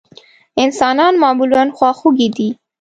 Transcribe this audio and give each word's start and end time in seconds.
انسانان 0.63 1.13
معمولا 1.23 1.63
خواخوږي 1.77 2.27
دي. 2.37 2.47